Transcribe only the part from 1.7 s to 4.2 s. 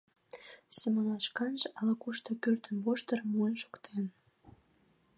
ала-кушто кӱртньывоштырым муын шуктен.